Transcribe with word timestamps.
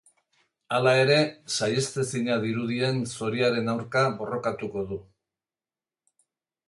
Hala 0.77 0.93
ere, 1.01 1.17
saihestezina 1.57 2.37
dirudien 2.45 2.99
zoriaren 3.19 3.71
aurka 3.75 4.03
borrokatuko 4.23 4.87
du. 4.95 4.99